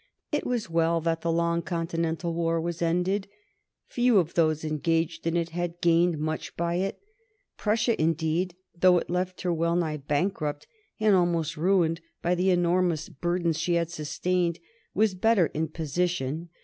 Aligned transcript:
It 0.31 0.47
was 0.47 0.67
well 0.67 0.99
that 1.01 1.21
the 1.21 1.31
long 1.31 1.61
Continental 1.61 2.33
war 2.33 2.59
was 2.59 2.81
ended. 2.81 3.27
Few 3.85 4.17
of 4.17 4.33
those 4.33 4.65
engaged 4.65 5.27
in 5.27 5.37
it 5.37 5.49
had 5.51 5.79
gained 5.79 6.17
much 6.17 6.57
by 6.57 6.77
it. 6.77 6.97
Prussia, 7.55 8.01
indeed, 8.01 8.55
though 8.75 8.97
it 8.97 9.11
left 9.11 9.41
her 9.41 9.53
wellnigh 9.53 9.97
bankrupt 9.97 10.65
and 10.99 11.13
almost 11.15 11.55
ruined 11.55 12.01
by 12.23 12.33
the 12.33 12.49
enormous 12.49 13.09
burdens 13.09 13.59
she 13.59 13.75
had 13.75 13.91
sustained, 13.91 14.57
was 14.95 15.13
better 15.13 15.51
in 15.53 15.67
position. 15.67 16.49